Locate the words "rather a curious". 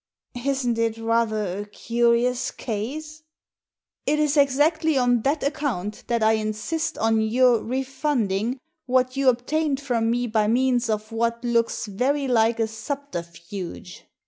0.97-2.49